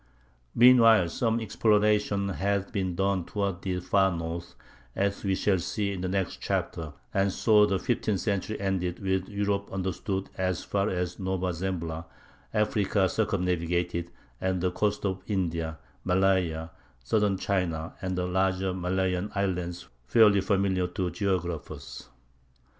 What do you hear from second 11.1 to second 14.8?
Nova Zembla, Africa circumnavigated, and the